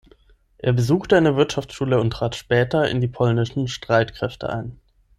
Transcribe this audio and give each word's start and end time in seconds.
Er 0.57 0.73
besuchte 0.73 1.15
eine 1.15 1.35
Wirtschaftsschule 1.37 1.99
und 2.01 2.09
trat 2.09 2.35
später 2.35 2.89
in 2.89 3.01
die 3.01 3.07
polnischen 3.07 3.67
Streitkräfte 3.67 4.49
ein. 4.49 4.79